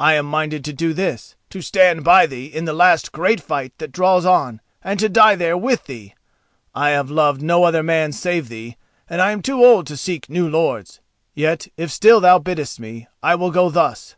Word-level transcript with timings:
I 0.00 0.14
am 0.14 0.24
minded 0.24 0.64
to 0.64 0.72
do 0.72 0.94
this: 0.94 1.36
to 1.50 1.60
stand 1.60 2.02
by 2.02 2.24
thee 2.24 2.46
in 2.46 2.64
the 2.64 2.72
last 2.72 3.12
great 3.12 3.42
fight 3.42 3.74
that 3.76 3.92
draws 3.92 4.24
on 4.24 4.62
and 4.82 4.98
to 4.98 5.06
die 5.06 5.34
there 5.34 5.54
with 5.54 5.84
thee. 5.84 6.14
I 6.74 6.88
have 6.96 7.10
loved 7.10 7.42
no 7.42 7.64
other 7.64 7.82
man 7.82 8.12
save 8.12 8.48
thee, 8.48 8.78
and 9.06 9.20
I 9.20 9.32
am 9.32 9.42
too 9.42 9.62
old 9.62 9.86
to 9.88 9.98
seek 9.98 10.30
new 10.30 10.48
lords. 10.48 11.00
Yet, 11.34 11.66
if 11.76 11.90
still 11.90 12.22
thou 12.22 12.38
biddest 12.38 12.80
me, 12.80 13.06
I 13.22 13.34
will 13.34 13.50
go 13.50 13.68
thus. 13.68 14.16